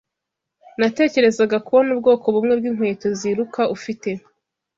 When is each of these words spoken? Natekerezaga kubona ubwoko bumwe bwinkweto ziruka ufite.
Natekerezaga 0.79 1.57
kubona 1.65 1.89
ubwoko 1.95 2.25
bumwe 2.35 2.53
bwinkweto 2.59 3.07
ziruka 3.19 3.61
ufite. 3.75 4.09